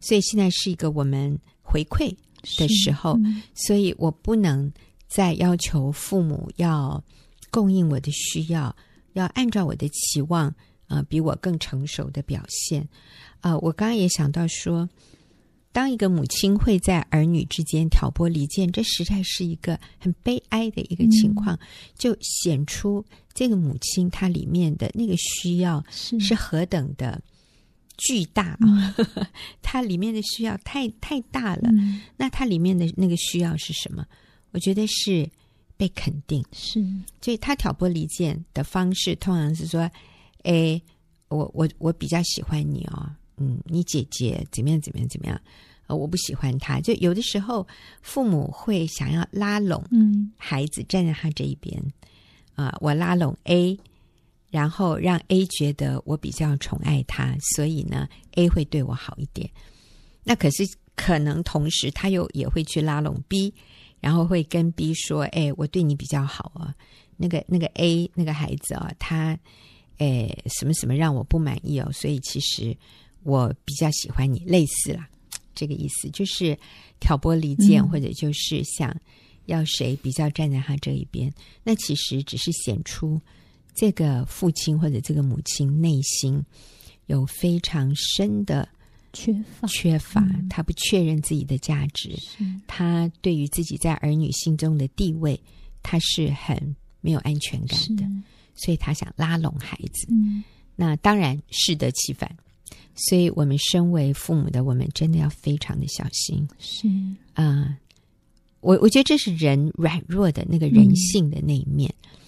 [0.00, 2.14] 所以现在是一个我们回馈
[2.56, 4.72] 的时候，嗯、所以我不能
[5.08, 7.02] 再要求父母要
[7.50, 8.74] 供应我的需要，
[9.14, 10.46] 要按照我的期望，
[10.86, 12.82] 啊、呃，比我更成熟的表现。
[13.40, 14.88] 啊、呃，我刚刚也想到说。
[15.72, 27.18] 当一个母亲会在儿女之间挑拨离间，这实在是一个很悲哀的一个情况，嗯、就显出这个母亲她里面的那个需要是何等的
[27.96, 28.94] 巨大啊！
[29.62, 31.70] 她、嗯、 里面的需要太太大了。
[31.72, 34.04] 嗯、那她里面的那个需要是什么？
[34.50, 35.26] 我觉得是
[35.78, 36.44] 被肯定。
[36.52, 36.84] 是，
[37.22, 39.90] 所以她挑拨离间的方式通常是说
[40.44, 40.78] ：“哎，
[41.28, 43.10] 我我我比较喜欢你哦。”
[43.42, 44.80] 嗯，你姐姐怎么样？
[44.80, 45.08] 怎么样？
[45.08, 45.40] 怎么样？
[45.88, 46.80] 呃，我不喜欢她。
[46.80, 47.66] 就有的时候，
[48.02, 51.76] 父母会想要拉拢，嗯，孩子站在他这一边，
[52.54, 53.76] 啊、呃，我拉拢 A，
[54.48, 59.50] 然后让 A 觉得我比较宠爱他，所以呢，A 会对我好一点。
[60.22, 60.62] 那可是
[60.94, 63.52] 可能同时他又也会去拉拢 B，
[63.98, 66.72] 然后会跟 B 说：“哎，我对你比较好啊。”
[67.18, 69.36] 那个那个 A 那个孩子啊，他
[69.98, 72.76] 哎什么什么让我不满意哦，所以其实。
[73.22, 75.08] 我比较喜欢你，类似啦，
[75.54, 76.58] 这个意思就是
[77.00, 78.94] 挑拨离间，嗯、或者就是想
[79.46, 81.32] 要谁比较站在他这一边。
[81.62, 83.20] 那其实只是显出
[83.74, 86.42] 这个父亲或者这个母亲内心
[87.06, 88.68] 有非常深的
[89.12, 92.16] 缺乏，缺乏，嗯、他不确认自己的价值，
[92.66, 95.38] 他对于自己在儿女心中的地位，
[95.82, 98.04] 他是很没有安全感的，
[98.54, 100.06] 所以他想拉拢孩子。
[100.10, 100.42] 嗯、
[100.76, 102.34] 那当然适得其反。
[102.94, 106.46] 所以我们身为父母的，我们真的要非常的小心。
[106.58, 106.86] 是。
[107.34, 107.76] 啊、呃，
[108.60, 112.18] 我我觉得这是人软弱的那个人性的那一面，嗯、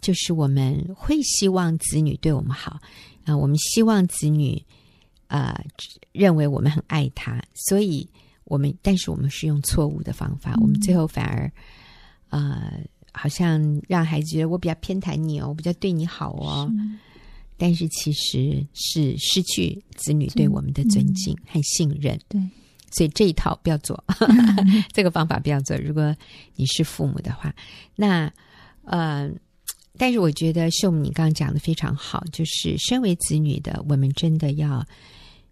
[0.00, 2.80] 就是我们会希望子女对我们好啊、
[3.26, 4.62] 呃，我们希望子女
[5.26, 5.64] 啊、呃、
[6.12, 8.06] 认为我们很爱他，所以
[8.44, 11.50] 我们但是我们是用错误的方法，嗯、我们最后反而
[12.28, 12.78] 呃
[13.12, 16.70] 好像让孩子觉得我比较偏袒你哦，我比较对你好哦。
[17.60, 22.40] 但是其实是失去子女对我们的尊敬和信任，对，
[22.90, 24.02] 所以这一套不要做，
[24.94, 25.76] 这个方法不要做。
[25.76, 26.16] 如果
[26.56, 27.54] 你是父母的话，
[27.94, 28.32] 那
[28.84, 29.30] 呃，
[29.98, 34.82] 但是我觉得秀敏你刚刚讲的非常好，就是身为子女的，我们真的要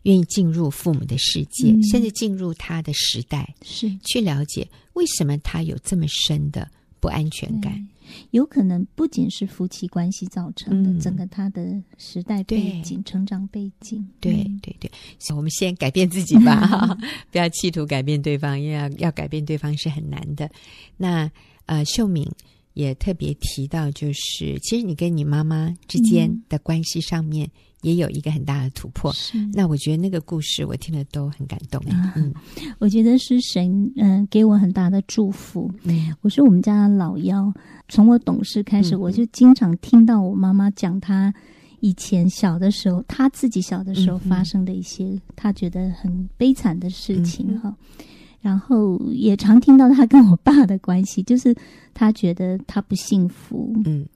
[0.04, 3.94] 愿意进入父母的世界，嗯、甚至进入他的时代，是。
[4.06, 6.66] 去了解为什么他有这么深的
[7.00, 7.86] 不安全感。
[8.30, 14.90] 有可能不仅是夫妻关系造成的，嗯、整个他的时代背景、成长背景，对对对。
[15.34, 16.96] 我们先改变自己吧，
[17.30, 20.50] 不要企图改变对方，因为要要改变对方是很难的。
[20.96, 21.30] 那
[21.66, 22.26] 呃，秀敏
[22.74, 27.46] 也特别提到，就是其实你跟你妈妈之间的关系上面。
[27.46, 27.50] 嗯
[27.82, 29.38] 也有一个很大的突破，是。
[29.52, 31.80] 那我觉得那个故事我听了都很感动。
[31.90, 32.32] 啊、嗯，
[32.78, 35.70] 我觉得是神嗯、呃、给我很大的祝福。
[35.84, 37.52] 嗯，我是我们家的老幺，
[37.88, 41.32] 从我懂事开始，嗯、我就经常听到我妈妈讲她
[41.80, 47.68] 以前小的时候，她自己小的时候发生的一些她觉得很悲惨的事情哈。
[47.68, 48.04] 嗯、
[48.40, 51.54] 然后也常听到她跟我爸的关系，就是
[51.94, 54.06] 他觉得他不幸福，嗯，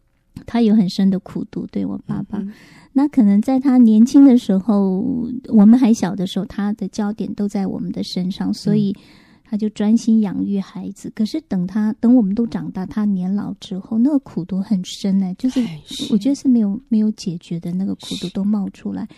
[0.46, 2.38] 她有很深的苦毒对我爸爸。
[2.38, 2.52] 嗯
[2.94, 5.02] 那可能在他年轻的时候，
[5.48, 8.94] 我们还小的时候，他的焦点都在我们的身上，所以
[9.42, 11.10] 他就专心养育孩子。
[11.14, 15.66] 可是等他等我们都长大，他年老之后，那个苦毒很深呢，就是
[16.10, 19.08] 我觉得是没有没有解决的那个苦毒都冒出来。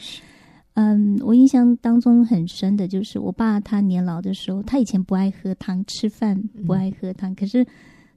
[0.75, 7.67] 嗯，我印象当中很深的就是我爸他年老的时候，他以前不爱喝汤，吃饭不爱喝汤，可是。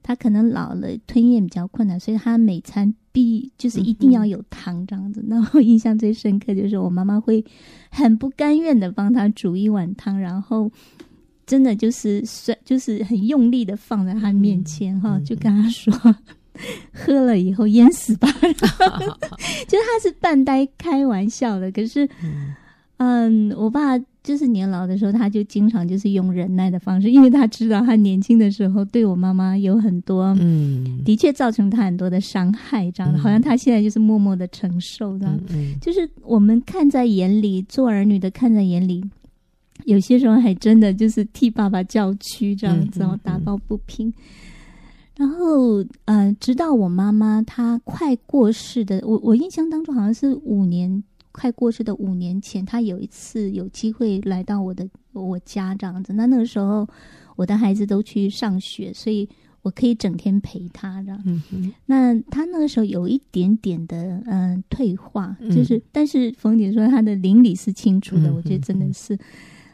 [0.08, 5.22] 他可能老了，吞咽比较困难，所以他每餐必就是一定要有汤这样子。
[5.26, 7.44] 那、我印象最深刻就是我妈妈会
[7.90, 10.72] 很不甘愿的帮他煮一碗汤，然后
[11.44, 12.24] 真的就是
[12.64, 16.14] 就是很用力的放在他面前哈，嗯、就跟他说、嗯、
[16.94, 18.32] 喝了以后淹死吧，
[19.68, 22.08] 就他是半呆开玩笑的，可是
[22.98, 23.98] 嗯，嗯，我爸。
[24.20, 39.02] 就是年老的时候，他就经常就是用忍耐的方式，因为他知道他年轻的时候对我妈妈有很多，嗯，的确造成他很多的伤害，这样的，嗯、好像他现在就是默默的承受，这样，嗯嗯、就是我们看在眼里，做儿女的看在眼里，
[39.86, 44.08] 有些时候还真的就是替爸爸叫屈，这样子，然后打抱不平。
[44.08, 44.14] 嗯嗯嗯、
[45.16, 51.02] 然后，呃，直到我妈妈她快过世的，我我印象当中好像是五年。
[51.32, 56.12] 快过世的五年前，他有一次有机会来到我的我家这样子。
[56.12, 56.86] 那那个时候，
[57.36, 59.28] 我的孩子都去上学，所以
[59.62, 61.22] 我可以整天陪他这样。
[61.24, 61.72] 嗯。
[61.86, 69.18] 那他那个时候有一点点的嗯、呃、退化，就是，嗯、但是冯姐说他的邻里是清楚的，嗯、我觉得真的是。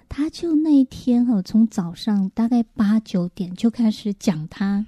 [0.08, 4.86] 他就那一天哈，从早上大概八九点就开始讲他。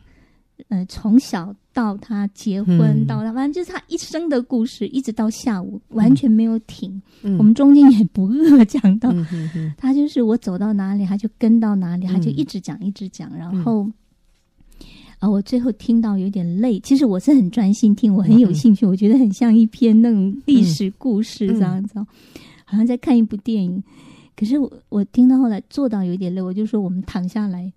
[0.68, 7.00] 呃，从小到他结婚，嗯、到他反正就是他一生的故事，一直到下午完全没有停。
[7.22, 13.30] 嗯、我们中间也不饿， 讲到、嗯、哼哼他就是我走到哪里，他就跟到哪里，他就一直讲一直讲。
[13.36, 13.86] 然后
[15.18, 16.78] 啊、我最后听到有点累。
[16.80, 22.06] 其实我是很专心听，我很有兴趣，嗯、我觉得很像一篇那种历史故事这样子，嗯、
[22.64, 23.82] 好像在看一部电影。
[24.36, 27.72] 可是我我听到后来做到有点累，我就说我们躺下来。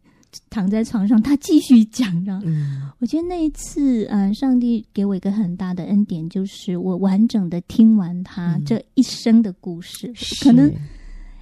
[0.50, 2.39] 躺在床上，他继续讲着。
[2.46, 10.08] 嗯，我觉得那一次，嗯、呃，上帝给我一个很大的恩典，就是我完整的听完他这一生的故事。
[10.08, 10.72] 嗯、可能，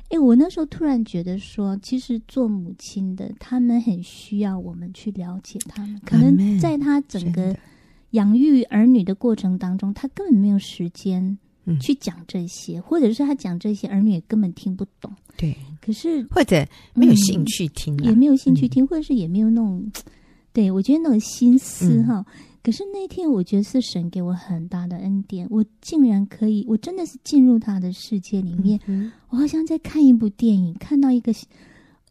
[0.09, 5.99] 哎，我那时候突然觉得说，其实做母亲的，他们很需要我们去了解他们。
[6.05, 7.55] 可能在他整个
[8.11, 11.37] 养育儿女的过程当中，他根本没有时间。
[11.79, 15.11] 去讲这些，或者是他讲这些，儿女也根本听不懂。
[15.35, 19.91] 对，可是或者没有兴趣听、啊嗯，也没有兴趣听，嗯、或者是也没有那种，
[20.53, 22.15] 对我觉得那种心思哈。
[22.17, 22.25] 嗯、
[22.63, 31.31] 可是那天，我觉得是神给我很大的恩典，我竟然可以，我真的是进入他的世界里面，嗯、我好像在看一部电影，看到一个，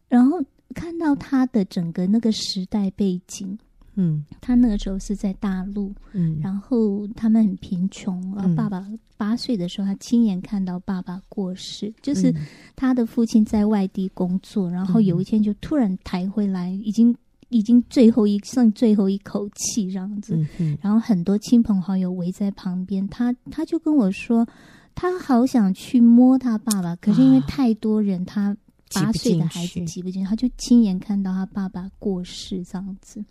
[0.09, 0.41] 然后
[0.75, 3.59] 看到他的整个那个时代背景。
[3.97, 8.87] 嗯，他那个时候是在大陆，嗯，然后他们很贫穷，然后爸爸
[9.17, 12.35] 八岁的时候，他亲眼看到爸爸过世，就是
[12.77, 17.17] 他的父亲在外地工作，然后有一天就突然抬回来，已经
[17.49, 20.39] 已经最后一剩最后一口气这样子，
[20.81, 24.47] 然后很多亲朋好友围在旁边，他他就跟我说，
[24.95, 28.57] 他好想去摸他爸爸，可是因为太多人，他。
[28.95, 33.23] 八岁的孩子挤不进，他就亲眼看到他爸爸过世这样子，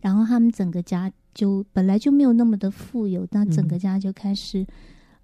[0.00, 4.62] 然后他们整个家就本来就没有那么的富有，那整个家就开始，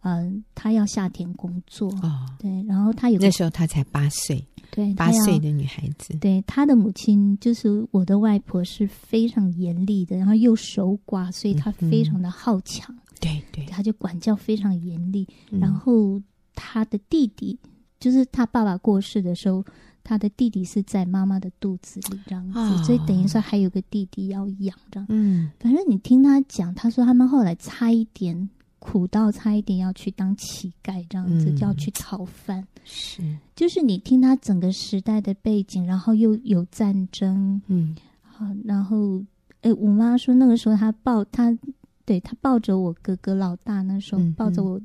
[0.02, 16.20] 嗯、呃，他要下田工作，哦，对，然后他有那时候他才八岁，对，八岁的女孩子，对，他的母亲就是我的外婆是非常严厉的，然后又守寡，所以他非常的好强，嗯、对对，他就管教非常严厉，然后
[16.54, 17.58] 他的弟弟。
[18.00, 19.64] 就是他爸爸过世的时候，
[20.04, 25.06] 他的弟弟是在妈妈的肚子里这样子，哦、所以等于说还有个弟弟要养这样。
[25.08, 32.62] 嗯，反正你听他讲，他说他们后来差一点苦到差一点要去当乞丐这样子，嗯、就要去讨饭。
[32.84, 33.22] 是，
[33.56, 39.24] 就是你听他整个时代的背景，然后又有战争，嗯，好，然后
[39.62, 41.56] 哎，我妈说那个时候她抱他，
[42.04, 44.78] 对他抱着我哥哥老大，那时候抱着我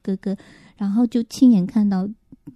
[0.00, 0.34] 哥哥，
[0.78, 2.08] 然后就亲眼看到。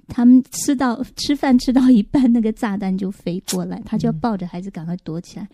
[0.09, 5.49] 他们吃到吃饭吃到一半，那个炸弹就飞过来，他就要抱着孩子赶快躲起来。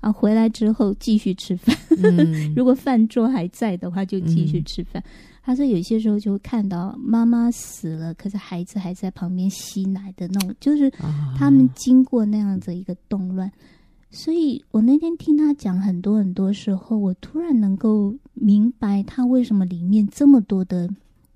[0.00, 1.76] 啊，回来之后继续吃饭。
[2.02, 5.02] 嗯、 如果饭桌还在的话，就继续吃饭。
[5.04, 5.10] 嗯、
[5.42, 10.88] 他说有些时候就会看到妈妈死了，可是孩子还在旁边吸奶的那种，就是
[11.36, 13.50] 他们经过那样子一个动乱。
[14.10, 20.88] 所以我那天听他讲很多很多时候，我突然能够明白他为什么里面这么多的。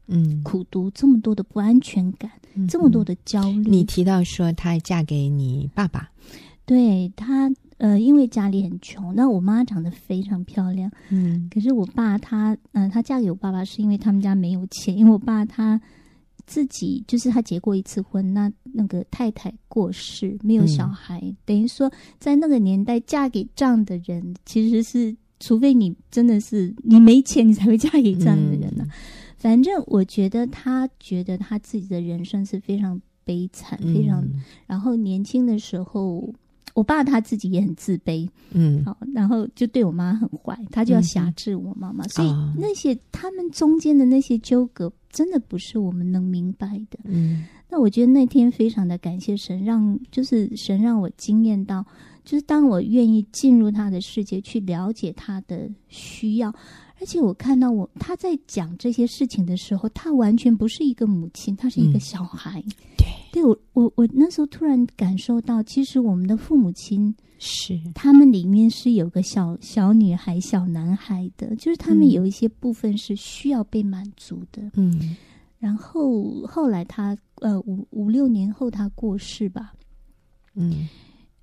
[0.08, 3.70] 嗯，苦读这么多的不安全感，嗯、这么多的焦虑。
[3.70, 6.10] 你提到说她嫁给你爸爸，
[6.64, 15.80] 对她呃，因为家里很穷，那我妈长得非常漂亮，嗯，可是我爸他嗯，她、呃、嫁给我爸爸是因为他们家没有钱，因为我爸他
[16.46, 21.90] 自己就是他结过一次婚，那那个太太过世没有小孩，嗯、等于说
[22.20, 28.86] 在那个年代嫁给这样的人，其实是除非你真的是你没钱，你才会嫁给这样的人呢、啊。
[28.86, 28.90] 嗯
[29.42, 34.24] 反正我觉得他觉得他自己的人生是非常悲惨，嗯、非常。
[34.68, 36.32] 然后年轻的时候，
[36.74, 42.04] 我爸他自己也很自卑，嗯，好，然后就对我妈很坏，他就要挟制我妈妈。
[42.04, 47.00] 嗯、所以那些、哦、他们中间的那些纠葛，真的不是我们能明白的。
[47.02, 51.84] 嗯，那我觉得那天非常的感谢神，让就是神让我惊艳到，
[52.24, 56.54] 就是当我愿意进入他的世界，去了解他的需要。
[57.02, 62.60] 而且我看到我他在讲这些事情的时候，他完全不是一个母亲，他是一个小孩。
[62.60, 74.62] 嗯、对，对我我我那时候突然感受到，其实我们的父母亲是他们里面是有个小小女孩、小男孩的，就是他们有一些部分是需要被满足的。
[74.74, 75.16] 嗯，
[75.58, 79.72] 然后后来他呃五五六年后他过世吧。
[80.54, 80.88] 嗯，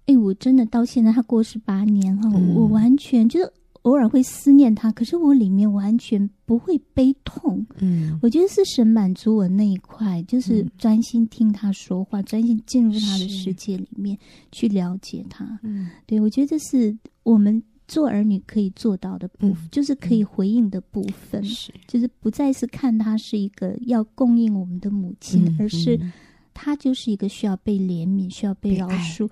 [0.05, 3.51] 哎，我真的到现在他过世八年哈，嗯、我完全就是。
[3.83, 7.65] 偶尔会思念他，可是我里面完全不会悲痛。
[7.77, 14.17] 嗯，我觉得是神满足我那一块，就是专心听他说话，专、嗯、心进入他的世界里面
[14.51, 15.59] 去了解他。
[15.63, 21.71] 嗯，对，我觉得这是我们做儿女可以做到的部分，嗯、就是可以回应的部分，是。
[21.87, 25.99] 就是不再是看他是一个要供应我们的母亲，嗯、而是
[26.53, 29.29] 他就是一个需要被怜悯、需要被饶恕。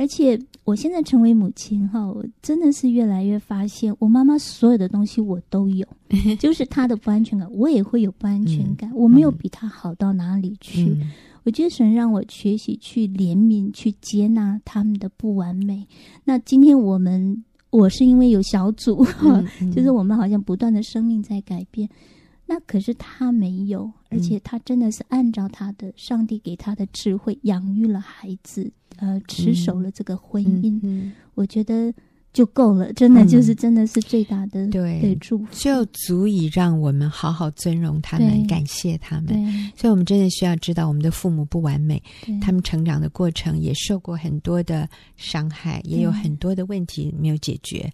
[0.00, 5.86] 而且我现在成为母亲哈，我真的是越来越发现，我妈妈所有的东西我都有，
[6.40, 8.88] 就是她的不安全感，我也会有不安全感。
[8.92, 10.84] 嗯、我没有比她好到哪里去。
[10.84, 11.10] 嗯、
[11.42, 15.86] 我觉得神让我学习去怜悯、去接纳他们的不完美。
[16.24, 19.04] 那今天我们，我是因为有小组，
[19.74, 21.86] 就是我们好像不断的生命在改变。
[22.50, 28.68] 那可是他没有，而且他真的是按照他的上帝给他的智慧养育了孩子。
[28.96, 31.94] 呃，持守了这个婚姻，我觉得
[32.34, 39.28] 就够了，真的就是真的是最大的、嗯、对祝福，就足以让我们好好尊荣他们，感谢他们。
[39.74, 42.02] 所以，我们真的需要知道，我们的父母不完美，
[42.42, 44.86] 他们成长的过程也受过很多的
[45.16, 47.90] 伤害，也有很多的问题没有解决，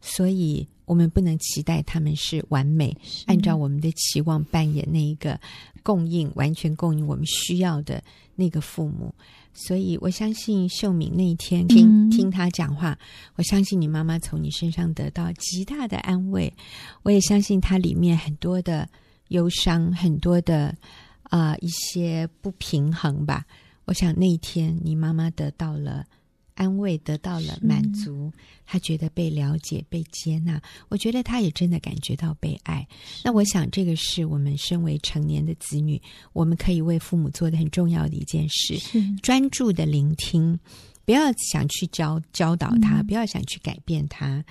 [0.00, 5.38] 所以我们不能期待他们是完美，按照我们的期望扮演那一个
[5.84, 8.02] 供应完全供应我们需要的
[8.34, 9.14] 那个父母。
[9.54, 12.96] 所以，我相信秀敏那一天听听他讲话，
[13.34, 16.52] 我相信你妈妈从你身上得到极大的安慰。
[17.02, 18.88] 我也相信他里面很多的
[19.28, 20.68] 忧伤，很多的
[21.24, 23.44] 啊、呃、一些不平衡吧。
[23.86, 26.06] 我想那一天你妈妈得到了
[26.58, 28.32] 安慰，得到了满足，
[28.66, 30.60] 他觉得被了解、被接纳。
[30.88, 32.84] 我觉得他也真的感觉到被爱。
[33.24, 36.02] 那我想，这个是我们身为成年的子女，
[36.32, 38.76] 我们可以为父母做的很重要的一件事：
[39.22, 40.58] 专注的聆听。
[41.04, 44.44] 不要想去教教导他，不要想去改变他，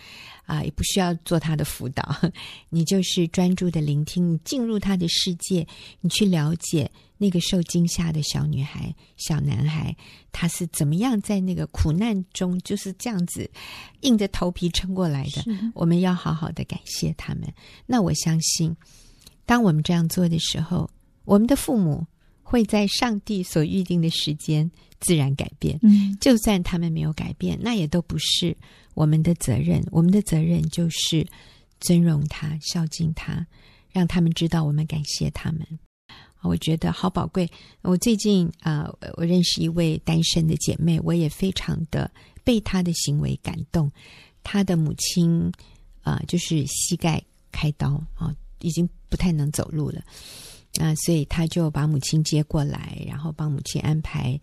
[0.47, 2.15] 啊，也不需要做他的辅导。
[2.69, 5.67] 你就是专注的聆听，你进入他的世界，
[6.01, 9.95] 你去了解那个受惊吓的小女孩、小男孩，
[10.31, 13.49] 他是怎么样在那个苦难中就是这样子
[14.01, 15.43] 硬着头皮撑过来的。
[15.73, 17.51] 我们要好好的感谢他们。
[17.85, 18.75] 那我相信，
[19.45, 20.89] 当我们这样做的时候，
[21.25, 22.05] 我们的父母
[22.43, 24.69] 会在上帝所预定的时间。
[24.99, 28.57] 自然改变，嗯，就算他们没有改变，那也都不是
[28.95, 29.79] 我们的责任。
[29.91, 31.23] 我们的责任就是
[31.79, 33.45] 尊荣他、孝敬他，
[33.91, 35.61] 让他们知道我们感谢他们。
[36.47, 37.49] 我觉得好宝贵。
[37.81, 42.09] 我最近啊，我认识一位单身的姐妹，我也非常的
[42.43, 43.91] 被她的行为感动。
[44.43, 45.51] 她的母亲
[46.01, 47.21] 啊，就是膝盖
[47.51, 50.01] 开刀啊，已经不太能走路了。
[50.79, 54.39] 啊，所以他就把母亲接过来，然后帮母亲安排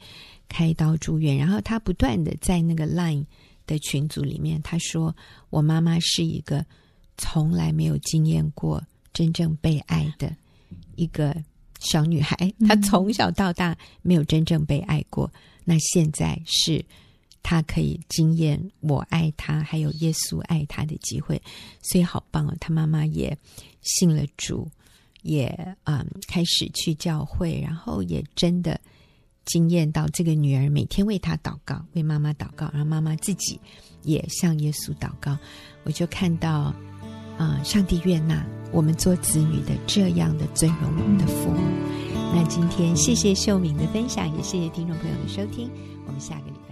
[0.49, 1.37] 开刀住院。
[1.37, 3.25] 然后他不断的在那个 Line
[3.67, 5.15] 的群组里面，他说
[5.51, 6.65] ：“我妈妈是一个
[7.17, 8.83] 从来没有经验过
[9.13, 10.35] 真正被爱的
[10.97, 11.37] 一个
[11.85, 15.33] 小女孩，她从小到大没有真正被爱过。
[15.65, 16.85] 那现在是
[17.43, 21.41] 她可以经验我爱她，还有耶稣爱她的机会，
[21.83, 22.57] 所以好棒哦！
[22.59, 23.37] 她妈妈也
[23.83, 24.69] 信了主。”
[25.25, 25.49] 也
[25.85, 28.79] 嗯，开始去教会，然后也真的
[29.47, 33.59] 惊艳到这个女儿每天为她祷告，为妈妈祷告，然后妈妈自己
[34.03, 35.39] 也向耶稣祷告。
[35.85, 36.75] 我就看到
[37.39, 41.61] 啊、上帝悦纳我们做子女的这样的尊荣我们的父母。
[42.35, 45.71] 那今天谢谢秀敏的分享，也谢谢听众朋友的收听，
[46.07, 46.64] 我们下个礼拜。